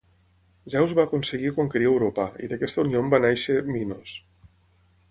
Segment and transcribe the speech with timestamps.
[0.75, 4.19] Zeus va aconseguir conquerir Europa i d'aquesta unió en va néixer Minos.